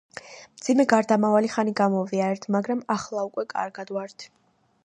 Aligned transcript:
მძიმე 0.59 0.85
გარდამავალი 0.93 1.51
ხანი 1.57 1.75
გამოვიარეთ, 1.81 2.49
მაგრამ 2.57 2.83
ახლა 2.97 3.29
უკვე 3.31 3.49
კარგად 3.55 3.97
ვართ. 3.99 4.31